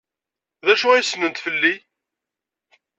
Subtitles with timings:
[0.65, 1.75] D acu ay ssnent fell-i?